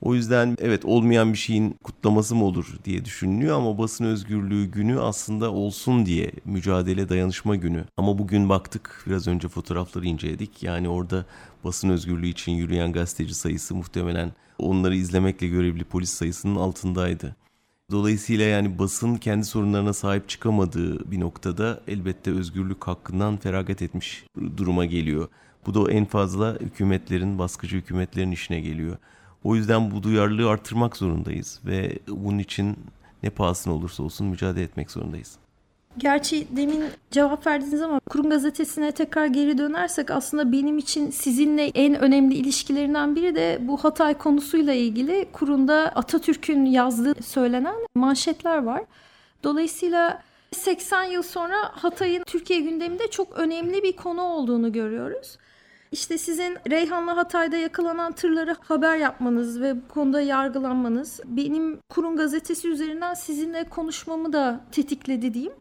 O 0.01 0.15
yüzden 0.15 0.57
evet 0.61 0.85
olmayan 0.85 1.33
bir 1.33 1.39
şeyin 1.39 1.71
kutlaması 1.83 2.35
mı 2.35 2.45
olur 2.45 2.79
diye 2.85 3.05
düşünülüyor 3.05 3.57
ama 3.57 3.79
basın 3.79 4.05
özgürlüğü 4.05 4.65
günü 4.65 5.01
aslında 5.01 5.53
olsun 5.53 6.07
diye 6.07 6.33
mücadele 6.45 7.09
dayanışma 7.09 7.57
günü. 7.57 7.85
Ama 7.97 8.19
bugün 8.19 8.49
baktık 8.49 9.05
biraz 9.07 9.29
önce 9.29 9.49
fotoğrafları 9.49 10.07
inceledik. 10.07 10.63
Yani 10.63 10.89
orada 10.89 11.27
basın 11.65 11.89
özgürlüğü 11.89 12.29
için 12.29 12.53
yürüyen 12.53 12.93
gazeteci 12.93 13.35
sayısı 13.35 13.75
muhtemelen 13.75 14.33
onları 14.59 14.97
izlemekle 14.97 15.49
görevli 15.49 15.85
polis 15.85 16.11
sayısının 16.11 16.57
altındaydı. 16.57 17.37
Dolayısıyla 17.91 18.45
yani 18.45 18.79
basın 18.79 19.17
kendi 19.17 19.45
sorunlarına 19.45 19.93
sahip 19.93 20.29
çıkamadığı 20.29 21.11
bir 21.11 21.21
noktada 21.21 21.81
elbette 21.89 22.31
özgürlük 22.31 22.85
hakkından 22.85 23.37
feragat 23.37 23.83
etmiş 23.83 24.25
duruma 24.57 24.85
geliyor. 24.85 25.29
Bu 25.67 25.75
da 25.75 25.93
en 25.93 26.05
fazla 26.05 26.57
hükümetlerin, 26.61 27.39
baskıcı 27.39 27.77
hükümetlerin 27.77 28.31
işine 28.31 28.61
geliyor. 28.61 28.97
O 29.45 29.57
yüzden 29.57 29.91
bu 29.91 30.03
duyarlılığı 30.03 30.51
artırmak 30.51 30.97
zorundayız 30.97 31.61
ve 31.67 31.99
bunun 32.09 32.39
için 32.39 32.77
ne 33.23 33.31
pahasına 33.31 33.75
olursa 33.75 34.03
olsun 34.03 34.27
mücadele 34.27 34.65
etmek 34.65 34.91
zorundayız. 34.91 35.39
Gerçi 35.99 36.47
demin 36.57 36.85
cevap 37.11 37.47
verdiniz 37.47 37.83
ama 37.83 38.01
Kurum 38.01 38.31
Gazetesi'ne 38.31 38.93
tekrar 38.93 39.27
geri 39.27 39.59
dönersek 39.59 40.11
aslında 40.11 40.53
benim 40.53 40.79
için 40.79 41.11
sizinle 41.11 41.67
en 41.67 41.95
önemli 41.95 42.35
ilişkilerinden 42.35 43.17
biri 43.17 43.35
de 43.35 43.59
bu 43.61 43.77
Hatay 43.77 44.19
konusuyla 44.19 44.73
ilgili 44.73 45.27
Kurum'da 45.33 45.93
Atatürk'ün 45.95 46.65
yazdığı 46.65 47.23
söylenen 47.23 47.75
manşetler 47.95 48.63
var. 48.63 48.83
Dolayısıyla 49.45 50.23
80 50.53 51.05
yıl 51.05 51.23
sonra 51.23 51.57
Hatay'ın 51.73 52.25
Türkiye 52.25 52.61
gündeminde 52.61 53.11
çok 53.11 53.39
önemli 53.39 53.83
bir 53.83 53.93
konu 53.93 54.23
olduğunu 54.23 54.73
görüyoruz. 54.73 55.39
İşte 55.95 56.19
sizin 56.19 56.59
Reyhan'la 56.71 57.17
Hatay'da 57.17 57.57
yakalanan 57.57 58.13
tırları 58.13 58.57
haber 58.61 58.97
yapmanız 58.97 59.61
ve 59.61 59.77
bu 59.77 59.89
konuda 59.89 60.21
yargılanmanız 60.21 61.21
benim 61.25 61.81
kurum 61.89 62.17
gazetesi 62.17 62.69
üzerinden 62.69 63.15
sizinle 63.15 63.69
konuşmamı 63.69 64.33
da 64.33 64.61
tetikledi 64.73 65.35
diyeyim. 65.35 65.53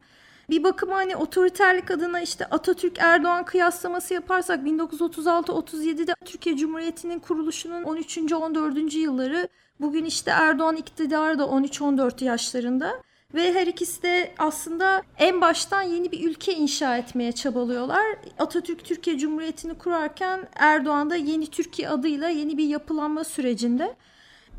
Bir 0.50 0.64
bakıma 0.64 0.96
hani 0.96 1.16
otoriterlik 1.16 1.92
adına 1.92 2.22
işte 2.22 2.46
Atatürk 2.46 3.00
Erdoğan 3.00 3.46
kıyaslaması 3.46 4.14
yaparsak 4.14 4.68
1936-37'de 4.68 6.14
Türkiye 6.26 6.58
Cumhuriyeti'nin 6.58 7.20
kuruluşunun 7.20 7.84
13. 7.84 8.18
14. 8.34 8.94
yılları 8.94 9.48
bugün 9.80 10.06
işte 10.06 10.32
Erdoğan 10.32 10.76
iktidarı 10.76 11.40
da 11.40 11.44
13-14 11.44 12.24
yaşlarında 12.24 13.04
ve 13.34 13.54
her 13.54 13.68
ikisi 13.68 14.04
de 14.04 14.32
aslında 14.38 15.02
en 15.18 15.42
baştan 15.42 15.82
yeni 15.82 16.12
bir 16.12 16.30
ülke 16.30 16.54
inşa 16.54 16.98
etmeye 16.98 17.32
çabalıyorlar. 17.32 18.06
Atatürk 18.40 18.86
Türkiye 18.86 19.18
Cumhuriyeti'ni 19.18 19.74
kurarken 19.74 20.48
Erdoğan 20.56 21.10
da 21.10 21.16
yeni 21.16 21.48
Türkiye 21.48 21.90
adıyla 21.90 22.30
yeni 22.30 22.58
bir 22.58 22.68
yapılanma 22.68 23.24
sürecinde. 23.24 23.96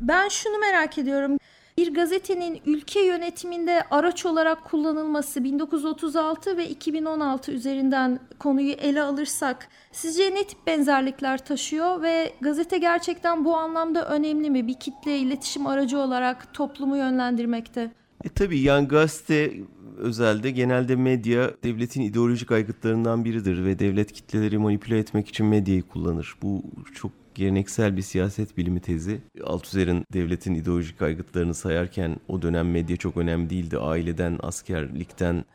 Ben 0.01 0.27
şunu 0.27 0.57
merak 0.57 0.97
ediyorum. 0.97 1.37
Bir 1.77 1.93
gazetenin 1.93 2.61
ülke 2.65 3.05
yönetiminde 3.05 3.83
araç 3.91 4.25
olarak 4.25 4.65
kullanılması 4.65 5.43
1936 5.43 6.57
ve 6.57 6.69
2016 6.69 7.51
üzerinden 7.51 8.19
konuyu 8.39 8.71
ele 8.71 9.01
alırsak 9.01 9.67
sizce 9.91 10.35
ne 10.35 10.43
tip 10.43 10.67
benzerlikler 10.67 11.45
taşıyor 11.45 12.01
ve 12.01 12.33
gazete 12.41 12.77
gerçekten 12.77 13.45
bu 13.45 13.55
anlamda 13.57 14.09
önemli 14.09 14.49
mi 14.49 14.67
bir 14.67 14.79
kitle 14.79 15.17
iletişim 15.17 15.67
aracı 15.67 15.99
olarak 15.99 16.53
toplumu 16.53 16.97
yönlendirmekte? 16.97 17.91
E 18.25 18.29
tabii 18.29 18.59
yani 18.59 18.87
gazete 18.87 19.53
özelde 19.97 20.51
genelde 20.51 20.95
medya 20.95 21.51
devletin 21.63 22.01
ideolojik 22.01 22.51
aygıtlarından 22.51 23.25
biridir 23.25 23.65
ve 23.65 23.79
devlet 23.79 24.11
kitleleri 24.11 24.57
manipüle 24.57 24.99
etmek 24.99 25.27
için 25.27 25.45
medyayı 25.45 25.83
kullanır. 25.83 26.35
Bu 26.41 26.63
çok 26.93 27.11
geleneksel 27.35 27.97
bir 27.97 28.01
siyaset 28.01 28.57
bilimi 28.57 28.79
tezi. 28.79 29.21
Althusser'in 29.43 30.05
devletin 30.13 30.55
ideolojik 30.55 31.01
aygıtlarını 31.01 31.53
sayarken 31.53 32.17
o 32.27 32.41
dönem 32.41 32.71
medya 32.71 32.97
çok 32.97 33.17
önemli 33.17 33.49
değildi. 33.49 33.77
Aileden, 33.77 34.39
askerlikten, 34.43 35.45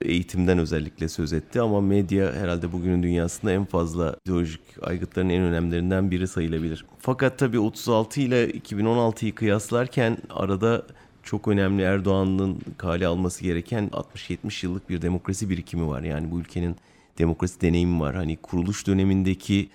eğitimden 0.00 0.58
özellikle 0.58 1.08
söz 1.08 1.32
etti 1.32 1.60
ama 1.60 1.80
medya 1.80 2.32
herhalde 2.32 2.72
bugünün 2.72 3.02
dünyasında 3.02 3.52
en 3.52 3.64
fazla 3.64 4.16
ideolojik 4.26 4.60
aygıtların 4.82 5.28
en 5.28 5.42
önemlilerinden 5.42 6.10
biri 6.10 6.28
sayılabilir. 6.28 6.84
Fakat 6.98 7.38
tabii 7.38 7.58
36 7.58 8.20
ile 8.20 8.50
2016'yı 8.50 9.34
kıyaslarken 9.34 10.18
arada 10.30 10.86
çok 11.24 11.48
önemli 11.48 11.82
Erdoğan'ın 11.82 12.60
kale 12.76 13.06
alması 13.06 13.42
gereken 13.42 13.90
60-70 13.92 14.66
yıllık 14.66 14.88
bir 14.90 15.02
demokrasi 15.02 15.50
birikimi 15.50 15.88
var. 15.88 16.02
Yani 16.02 16.30
bu 16.30 16.40
ülkenin 16.40 16.76
demokrasi 17.18 17.60
deneyimi 17.60 18.00
var. 18.00 18.14
Hani 18.14 18.36
kuruluş 18.36 18.86
dönemindeki 18.86 19.68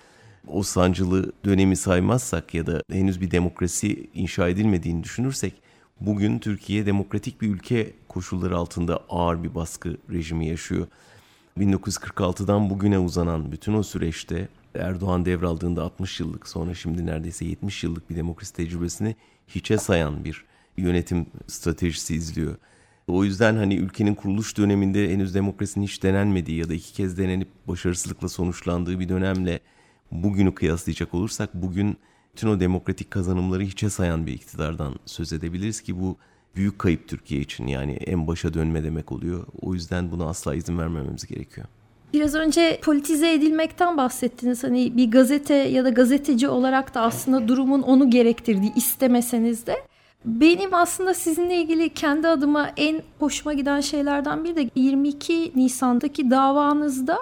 o 0.47 0.63
sancılı 0.63 1.31
dönemi 1.45 1.75
saymazsak 1.75 2.53
ya 2.53 2.67
da 2.67 2.81
henüz 2.91 3.21
bir 3.21 3.31
demokrasi 3.31 4.09
inşa 4.13 4.49
edilmediğini 4.49 5.03
düşünürsek 5.03 5.53
bugün 6.01 6.39
Türkiye 6.39 6.85
demokratik 6.85 7.41
bir 7.41 7.49
ülke 7.49 7.93
koşulları 8.07 8.57
altında 8.57 8.99
ağır 9.09 9.43
bir 9.43 9.55
baskı 9.55 9.97
rejimi 10.11 10.47
yaşıyor. 10.47 10.87
1946'dan 11.57 12.69
bugüne 12.69 12.99
uzanan 12.99 13.51
bütün 13.51 13.73
o 13.73 13.83
süreçte 13.83 14.47
Erdoğan 14.75 15.25
devraldığında 15.25 15.83
60 15.83 16.19
yıllık 16.19 16.47
sonra 16.47 16.73
şimdi 16.73 17.05
neredeyse 17.05 17.45
70 17.45 17.83
yıllık 17.83 18.09
bir 18.09 18.15
demokrasi 18.15 18.53
tecrübesini 18.53 19.15
hiçe 19.47 19.77
sayan 19.77 20.23
bir 20.23 20.48
yönetim 20.79 21.25
stratejisi 21.47 22.15
izliyor. 22.15 22.55
O 23.07 23.23
yüzden 23.23 23.55
hani 23.55 23.75
ülkenin 23.75 24.15
kuruluş 24.15 24.57
döneminde 24.57 25.09
henüz 25.09 25.35
demokrasinin 25.35 25.85
hiç 25.85 26.03
denenmediği 26.03 26.59
ya 26.59 26.69
da 26.69 26.73
iki 26.73 26.93
kez 26.93 27.17
denenip 27.17 27.47
başarısızlıkla 27.67 28.29
sonuçlandığı 28.29 28.99
bir 28.99 29.09
dönemle 29.09 29.59
bugünü 30.11 30.55
kıyaslayacak 30.55 31.13
olursak 31.13 31.53
bugün 31.53 31.97
tüm 32.35 32.49
o 32.49 32.59
demokratik 32.59 33.11
kazanımları 33.11 33.63
hiçe 33.63 33.89
sayan 33.89 34.27
bir 34.27 34.33
iktidardan 34.33 34.95
söz 35.05 35.33
edebiliriz 35.33 35.81
ki 35.81 35.99
bu 35.99 36.17
büyük 36.55 36.79
kayıp 36.79 37.07
Türkiye 37.07 37.41
için 37.41 37.67
yani 37.67 37.91
en 37.93 38.27
başa 38.27 38.53
dönme 38.53 38.83
demek 38.83 39.11
oluyor. 39.11 39.45
O 39.61 39.73
yüzden 39.73 40.11
buna 40.11 40.25
asla 40.25 40.55
izin 40.55 40.77
vermememiz 40.77 41.25
gerekiyor. 41.25 41.67
Biraz 42.13 42.35
önce 42.35 42.79
politize 42.83 43.33
edilmekten 43.33 43.97
bahsettiniz. 43.97 44.63
Hani 44.63 44.97
bir 44.97 45.11
gazete 45.11 45.53
ya 45.53 45.85
da 45.85 45.89
gazeteci 45.89 46.47
olarak 46.47 46.95
da 46.95 47.01
aslında 47.01 47.47
durumun 47.47 47.81
onu 47.81 48.09
gerektirdiği 48.09 48.73
istemeseniz 48.75 49.67
de. 49.67 49.75
Benim 50.25 50.73
aslında 50.73 51.13
sizinle 51.13 51.55
ilgili 51.55 51.93
kendi 51.93 52.27
adıma 52.27 52.71
en 52.77 53.01
hoşuma 53.19 53.53
giden 53.53 53.81
şeylerden 53.81 54.43
biri 54.43 54.55
de 54.55 54.69
22 54.75 55.51
Nisan'daki 55.55 56.31
davanızda 56.31 57.19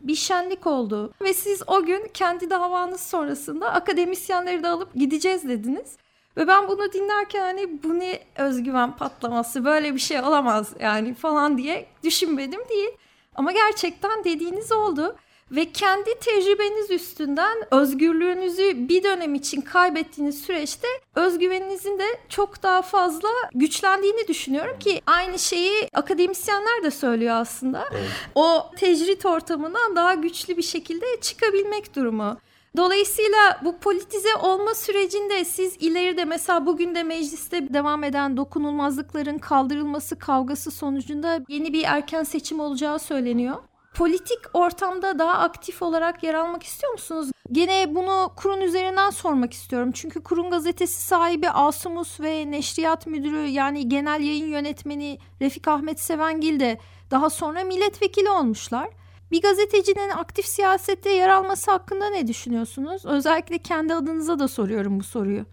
bir 0.00 0.14
şenlik 0.14 0.66
oldu. 0.66 1.12
Ve 1.20 1.34
siz 1.34 1.62
o 1.66 1.84
gün 1.84 2.10
kendi 2.14 2.50
davanız 2.50 3.00
sonrasında 3.00 3.72
akademisyenleri 3.72 4.62
de 4.62 4.68
alıp 4.68 4.94
gideceğiz 4.94 5.48
dediniz. 5.48 5.96
Ve 6.36 6.48
ben 6.48 6.68
bunu 6.68 6.92
dinlerken 6.92 7.40
hani 7.40 7.82
bu 7.82 7.98
ne 7.98 8.20
özgüven 8.36 8.96
patlaması 8.96 9.64
böyle 9.64 9.94
bir 9.94 10.00
şey 10.00 10.20
olamaz 10.20 10.72
yani 10.80 11.14
falan 11.14 11.58
diye 11.58 11.86
düşünmedim 12.04 12.60
değil. 12.70 12.90
Ama 13.34 13.52
gerçekten 13.52 14.24
dediğiniz 14.24 14.72
oldu 14.72 15.16
ve 15.50 15.72
kendi 15.72 16.18
tecrübeniz 16.20 16.90
üstünden 16.90 17.58
özgürlüğünüzü 17.70 18.88
bir 18.88 19.02
dönem 19.02 19.34
için 19.34 19.60
kaybettiğiniz 19.60 20.40
süreçte 20.40 20.88
özgüveninizin 21.14 21.98
de 21.98 22.04
çok 22.28 22.62
daha 22.62 22.82
fazla 22.82 23.28
güçlendiğini 23.54 24.28
düşünüyorum 24.28 24.78
ki 24.78 25.02
aynı 25.06 25.38
şeyi 25.38 25.88
akademisyenler 25.94 26.82
de 26.82 26.90
söylüyor 26.90 27.34
aslında. 27.34 27.84
Evet. 27.92 28.10
O 28.34 28.70
tecrit 28.76 29.26
ortamından 29.26 29.96
daha 29.96 30.14
güçlü 30.14 30.56
bir 30.56 30.62
şekilde 30.62 31.06
çıkabilmek 31.20 31.96
durumu. 31.96 32.38
Dolayısıyla 32.76 33.60
bu 33.64 33.78
politize 33.78 34.36
olma 34.36 34.74
sürecinde 34.74 35.44
siz 35.44 35.76
ileride 35.80 36.24
mesela 36.24 36.66
bugün 36.66 36.94
de 36.94 37.02
mecliste 37.02 37.74
devam 37.74 38.04
eden 38.04 38.36
dokunulmazlıkların 38.36 39.38
kaldırılması 39.38 40.18
kavgası 40.18 40.70
sonucunda 40.70 41.40
yeni 41.48 41.72
bir 41.72 41.84
erken 41.84 42.22
seçim 42.22 42.60
olacağı 42.60 42.98
söyleniyor 42.98 43.56
politik 43.98 44.38
ortamda 44.54 45.18
daha 45.18 45.32
aktif 45.32 45.82
olarak 45.82 46.22
yer 46.22 46.34
almak 46.34 46.62
istiyor 46.62 46.92
musunuz? 46.92 47.30
Gene 47.52 47.94
bunu 47.94 48.32
kurun 48.36 48.60
üzerinden 48.60 49.10
sormak 49.10 49.52
istiyorum. 49.52 49.90
Çünkü 49.94 50.22
kurun 50.22 50.50
gazetesi 50.50 51.00
sahibi 51.02 51.50
Asumus 51.50 52.20
ve 52.20 52.50
neşriyat 52.50 53.06
müdürü 53.06 53.46
yani 53.46 53.88
genel 53.88 54.20
yayın 54.20 54.46
yönetmeni 54.46 55.18
Refik 55.40 55.68
Ahmet 55.68 56.00
Sevengil 56.00 56.60
de 56.60 56.78
daha 57.10 57.30
sonra 57.30 57.64
milletvekili 57.64 58.30
olmuşlar. 58.30 58.88
Bir 59.30 59.42
gazetecinin 59.42 60.10
aktif 60.10 60.46
siyasette 60.46 61.10
yer 61.10 61.28
alması 61.28 61.70
hakkında 61.70 62.10
ne 62.10 62.26
düşünüyorsunuz? 62.26 63.04
Özellikle 63.04 63.58
kendi 63.58 63.94
adınıza 63.94 64.38
da 64.38 64.48
soruyorum 64.48 65.00
bu 65.00 65.04
soruyu. 65.04 65.44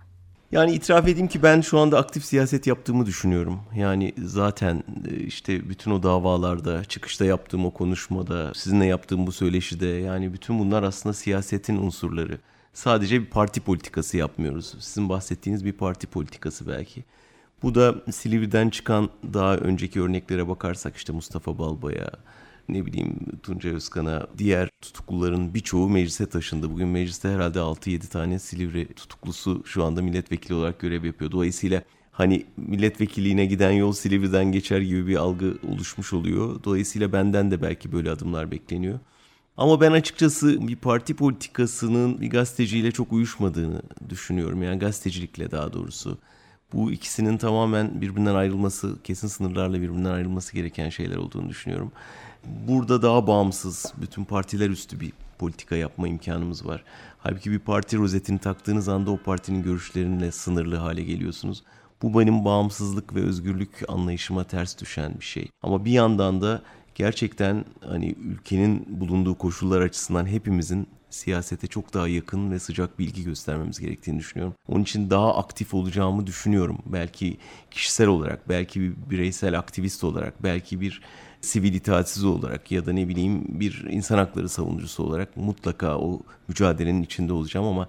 Yani 0.52 0.74
itiraf 0.74 1.08
edeyim 1.08 1.28
ki 1.28 1.44
ben 1.44 1.62
şu 1.62 1.80
anda 1.80 2.00
aktif 2.00 2.26
siyaset 2.26 2.68
yaptığımı 2.68 3.06
düşünüyorum. 3.06 3.60
Yani 3.76 4.14
zaten 4.18 4.84
e, 5.12 5.16
işte 5.16 5.70
bütün 5.70 5.92
o 5.92 6.04
davalarda, 6.04 6.84
çıkışta 6.84 7.26
yaptığım 7.26 7.66
o 7.66 7.72
konuşmada, 7.72 8.54
sizinle 8.54 8.86
yaptığım 8.86 9.28
bu 9.28 9.32
söyleşide 9.32 9.88
yani 9.88 10.34
bütün 10.34 10.60
bunlar 10.60 10.84
aslında 10.84 11.14
siyasetin 11.14 11.78
unsurları. 11.78 12.40
Sadece 12.74 13.22
bir 13.22 13.26
parti 13.26 13.62
politikası 13.62 14.18
yapmıyoruz. 14.18 14.76
Sizin 14.80 15.10
bahsettiğiniz 15.10 15.66
bir 15.66 15.74
parti 15.74 16.08
politikası 16.08 16.68
belki. 16.68 17.04
Bu 17.64 17.76
da 17.76 17.96
Silivri'den 18.12 18.70
çıkan 18.70 19.10
daha 19.34 19.56
önceki 19.58 20.02
örneklere 20.02 20.48
bakarsak 20.48 20.96
işte 20.96 21.14
Mustafa 21.14 21.58
Balbay'a, 21.58 22.12
ne 22.70 22.86
bileyim 22.86 23.16
Tuncay 23.44 23.72
Özkan'a 23.72 24.28
diğer 24.38 24.70
tutukluların 24.82 25.54
birçoğu 25.54 25.90
meclise 25.90 26.26
taşındı. 26.26 26.72
Bugün 26.72 26.88
mecliste 26.88 27.30
herhalde 27.30 27.60
6-7 27.60 28.08
tane 28.08 28.40
Silivri 28.40 28.94
tutuklusu 28.94 29.64
şu 29.66 29.84
anda 29.84 30.02
milletvekili 30.02 30.54
olarak 30.54 30.80
görev 30.80 31.06
yapıyor. 31.06 31.32
Dolayısıyla 31.32 31.84
hani 32.12 32.46
milletvekilliğine 32.58 33.46
giden 33.46 33.72
yol 33.72 33.94
Silivri'den 33.94 34.52
geçer 34.52 34.82
gibi 34.82 35.08
bir 35.08 35.16
algı 35.16 35.58
oluşmuş 35.72 36.14
oluyor. 36.14 36.64
Dolayısıyla 36.64 37.14
benden 37.14 37.52
de 37.52 37.62
belki 37.62 37.92
böyle 37.92 38.12
adımlar 38.12 38.52
bekleniyor. 38.52 39.00
Ama 39.58 39.82
ben 39.82 39.92
açıkçası 39.92 40.68
bir 40.68 40.76
parti 40.76 41.16
politikasının 41.16 42.22
bir 42.22 42.30
gazeteciyle 42.30 42.92
çok 42.92 43.14
uyuşmadığını 43.14 43.82
düşünüyorum. 44.10 44.64
Yani 44.64 44.80
gazetecilikle 44.80 45.52
daha 45.52 45.74
doğrusu. 45.74 46.18
Bu 46.74 46.92
ikisinin 46.92 47.38
tamamen 47.38 48.02
birbirinden 48.02 48.36
ayrılması, 48.36 48.96
kesin 49.04 49.28
sınırlarla 49.28 49.82
birbirinden 49.82 50.12
ayrılması 50.12 50.54
gereken 50.54 50.90
şeyler 50.90 51.18
olduğunu 51.18 51.50
düşünüyorum 51.50 51.92
burada 52.68 53.02
daha 53.02 53.28
bağımsız, 53.28 53.94
bütün 53.98 54.24
partiler 54.24 54.70
üstü 54.70 55.00
bir 55.00 55.14
politika 55.40 55.76
yapma 55.76 56.08
imkanımız 56.08 56.66
var. 56.66 56.84
Halbuki 57.18 57.52
bir 57.52 57.60
parti 57.60 57.98
rozetini 57.98 58.40
taktığınız 58.40 58.90
anda 58.90 59.12
o 59.12 59.18
partinin 59.18 59.64
görüşlerinle 59.64 60.32
sınırlı 60.32 60.76
hale 60.76 61.04
geliyorsunuz. 61.04 61.64
Bu 62.02 62.20
benim 62.20 62.46
bağımsızlık 62.46 63.16
ve 63.16 63.22
özgürlük 63.22 63.84
anlayışıma 63.88 64.44
ters 64.44 64.82
düşen 64.82 65.14
bir 65.20 65.26
şey. 65.26 65.50
Ama 65.62 65.86
bir 65.86 65.92
yandan 65.92 66.42
da 66.42 66.62
gerçekten 66.96 67.66
hani 67.88 68.16
ülkenin 68.24 68.86
bulunduğu 68.88 69.38
koşullar 69.38 69.82
açısından 69.82 70.26
hepimizin 70.26 70.88
siyasete 71.10 71.68
çok 71.68 71.94
daha 71.94 72.08
yakın 72.08 72.52
ve 72.52 72.60
sıcak 72.60 73.00
bilgi 73.00 73.24
göstermemiz 73.24 73.80
gerektiğini 73.80 74.20
düşünüyorum. 74.20 74.54
Onun 74.68 74.84
için 74.84 75.10
daha 75.10 75.38
aktif 75.38 75.74
olacağımı 75.74 76.28
düşünüyorum. 76.28 76.78
Belki 76.86 77.38
kişisel 77.72 78.08
olarak, 78.08 78.50
belki 78.50 78.82
bir 78.82 78.94
bireysel 79.10 79.60
aktivist 79.60 80.04
olarak, 80.04 80.44
belki 80.44 80.82
bir 80.82 81.02
sivil 81.46 81.74
itaatsiz 81.74 82.26
olarak 82.26 82.72
ya 82.72 82.86
da 82.86 82.94
ne 82.94 83.08
bileyim 83.08 83.46
bir 83.48 83.86
insan 83.90 84.18
hakları 84.18 84.50
savunucusu 84.50 85.04
olarak 85.04 85.38
mutlaka 85.38 85.98
o 85.98 86.22
mücadelenin 86.48 87.04
içinde 87.04 87.34
olacağım 87.34 87.66
ama 87.66 87.88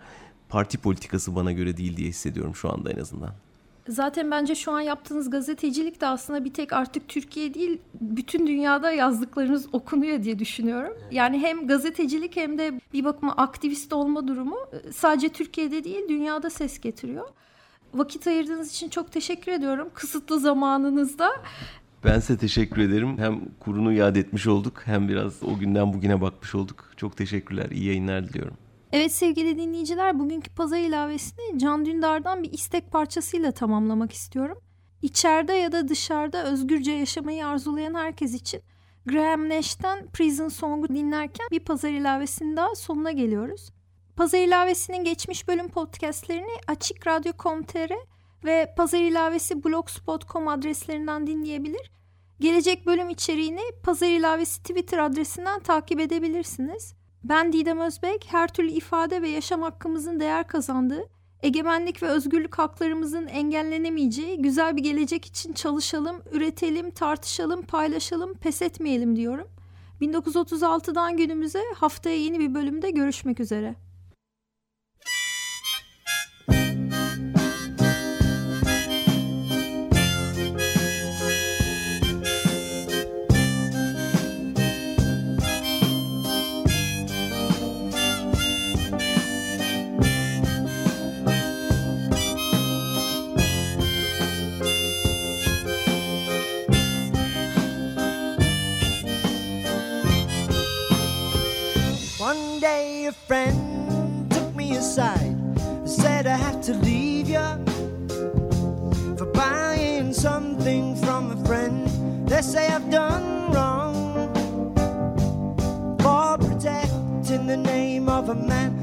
parti 0.49 0.79
politikası 0.79 1.37
bana 1.37 1.53
göre 1.53 1.77
değil 1.77 1.97
diye 1.97 2.09
hissediyorum 2.09 2.55
şu 2.55 2.73
anda 2.73 2.93
en 2.93 3.01
azından. 3.01 3.31
Zaten 3.89 4.31
bence 4.31 4.55
şu 4.55 4.73
an 4.73 4.81
yaptığınız 4.81 5.31
gazetecilik 5.31 6.01
de 6.01 6.07
aslında 6.07 6.45
bir 6.45 6.53
tek 6.53 6.73
artık 6.73 7.09
Türkiye 7.09 7.55
değil 7.55 7.79
bütün 8.01 8.47
dünyada 8.47 8.91
yazdıklarınız 8.91 9.67
okunuyor 9.73 10.23
diye 10.23 10.39
düşünüyorum. 10.39 10.93
Yani 11.11 11.39
hem 11.39 11.67
gazetecilik 11.67 12.37
hem 12.37 12.59
de 12.59 12.81
bir 12.93 13.05
bakıma 13.05 13.33
aktivist 13.33 13.93
olma 13.93 14.29
durumu 14.29 14.57
e, 14.73 14.93
sadece 14.93 15.29
Türkiye'de 15.29 15.85
değil 15.85 16.09
dünyada 16.09 16.51
ses 16.51 16.81
getiriyor. 16.81 17.29
Vakit 17.95 18.27
ayırdığınız 18.27 18.71
için 18.71 18.89
çok 18.89 19.13
teşekkür 19.13 19.53
ediyorum. 19.53 19.89
Kısıtlı 19.95 20.41
zamanınızda 20.41 21.31
ben 22.07 22.21
size 22.21 22.39
teşekkür 22.39 22.83
ederim. 22.83 23.19
Hem 23.19 23.41
kurunu 23.61 23.93
iade 23.93 24.21
etmiş 24.21 24.47
olduk 24.47 24.83
hem 24.85 25.09
biraz 25.09 25.43
o 25.43 25.59
günden 25.59 25.93
bugüne 25.93 26.21
bakmış 26.21 26.55
olduk. 26.55 26.91
Çok 26.97 27.17
teşekkürler. 27.17 27.71
İyi 27.71 27.85
yayınlar 27.85 28.29
diliyorum. 28.29 28.57
Evet 28.93 29.13
sevgili 29.13 29.59
dinleyiciler 29.59 30.19
bugünkü 30.19 30.51
pazar 30.51 30.79
ilavesini 30.79 31.59
Can 31.59 31.87
Dündar'dan 31.87 32.43
bir 32.43 32.53
istek 32.53 32.93
parçasıyla 32.93 33.53
tamamlamak 33.53 34.13
istiyorum. 34.13 34.59
İçeride 35.03 35.53
ya 35.53 35.73
da 35.73 35.89
dışarıda 35.89 36.45
özgürce 36.45 36.93
yaşamayı 36.93 37.47
arzulayan 37.47 37.95
herkes 37.95 38.35
için 38.35 38.63
Graham 39.07 39.49
Nash'ten 39.49 40.07
Prison 40.13 40.49
Song'u 40.49 40.89
dinlerken 40.89 41.47
bir 41.51 41.61
pazar 41.61 41.91
ilavesinin 41.91 42.57
daha 42.57 42.75
sonuna 42.75 43.13
geliyoruz. 43.13 43.73
Pazar 44.17 44.39
ilavesinin 44.39 45.05
geçmiş 45.05 45.49
bölüm 45.49 45.69
podcastlerini 45.69 46.53
Açık 46.67 47.07
Radyo.com.tr 47.07 47.93
ve 48.45 48.75
pazar 48.77 48.99
ilavesi 48.99 49.65
blogspot.com 49.65 50.49
adreslerinden 50.49 51.27
dinleyebilir. 51.27 51.96
Gelecek 52.41 52.87
bölüm 52.87 53.11
içeriğini 53.11 53.61
pazar 53.83 54.07
ilavesi 54.07 54.63
Twitter 54.63 54.99
adresinden 54.99 55.61
takip 55.61 56.01
edebilirsiniz. 56.01 56.95
Ben 57.25 57.53
Didem 57.53 57.81
Özbek, 57.81 58.27
her 58.31 58.49
türlü 58.49 58.71
ifade 58.71 59.23
ve 59.23 59.29
yaşam 59.29 59.63
hakkımızın 59.63 60.21
değer 60.21 60.47
kazandığı, 60.47 61.09
egemenlik 61.43 62.03
ve 62.03 62.07
özgürlük 62.07 62.59
haklarımızın 62.59 63.27
engellenemeyeceği 63.27 64.43
güzel 64.43 64.77
bir 64.77 64.83
gelecek 64.83 65.25
için 65.25 65.53
çalışalım, 65.53 66.23
üretelim, 66.33 66.91
tartışalım, 66.91 67.63
paylaşalım, 67.63 68.35
pes 68.35 68.63
etmeyelim 68.63 69.17
diyorum. 69.17 69.49
1936'dan 70.01 71.17
günümüze 71.17 71.63
haftaya 71.77 72.17
yeni 72.17 72.39
bir 72.39 72.55
bölümde 72.55 72.91
görüşmek 72.91 73.41
üzere. 73.41 73.75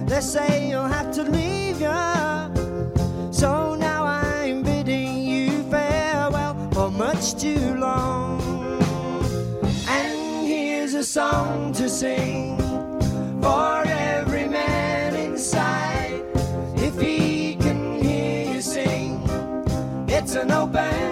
They 0.05 0.21
say 0.21 0.69
you'll 0.69 0.87
have 0.87 1.11
to 1.13 1.23
leave 1.23 1.81
ya. 1.81 2.49
So 3.31 3.75
now 3.75 4.03
I'm 4.05 4.61
bidding 4.61 5.17
you 5.23 5.63
farewell 5.71 6.55
for 6.71 6.91
much 6.91 7.35
too 7.35 7.75
long. 7.75 8.41
And 9.87 10.47
here's 10.47 10.93
a 10.93 11.03
song 11.03 11.73
to 11.73 11.89
sing 11.89 12.57
for 13.41 13.83
every 13.87 14.47
man 14.47 15.15
inside. 15.15 16.21
If 16.75 16.99
he 16.99 17.55
can 17.55 17.99
hear 18.03 18.53
you 18.53 18.61
sing, 18.61 19.23
it's 20.07 20.35
an 20.35 20.51
open 20.51 21.02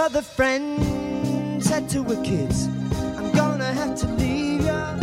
Another 0.00 0.22
friend 0.22 1.62
said 1.62 1.86
to 1.90 2.02
her 2.04 2.24
kids, 2.24 2.68
I'm 3.18 3.30
gonna 3.32 3.70
have 3.70 3.94
to 3.96 4.06
leave 4.06 4.64
ya 4.64 4.96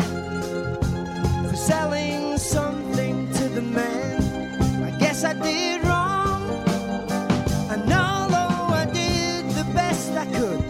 for 1.48 1.56
selling 1.56 2.36
something 2.40 3.32
to 3.34 3.44
the 3.48 3.62
man. 3.62 4.18
I 4.84 4.90
guess 4.98 5.24
I 5.24 5.34
did 5.34 5.86
wrong. 5.86 6.42
And 7.70 7.84
although 7.94 8.74
I 8.74 8.90
did 8.92 9.48
the 9.52 9.66
best 9.76 10.14
I 10.14 10.26
could, 10.26 10.66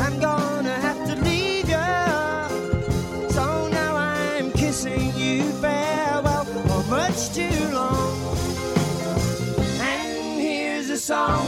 I'm 0.00 0.18
gonna 0.18 0.74
have 0.86 0.98
to 1.10 1.14
leave 1.22 1.68
ya. 1.68 2.48
So 3.28 3.68
now 3.68 3.94
I'm 3.94 4.50
kissing 4.54 5.14
you 5.14 5.44
farewell 5.62 6.44
for 6.46 6.82
much 6.90 7.32
too 7.32 7.60
long. 7.70 8.18
And 9.78 10.40
here's 10.40 10.90
a 10.90 10.98
song 10.98 11.47